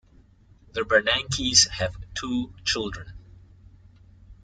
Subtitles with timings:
[0.71, 3.13] The Bernankes have two children.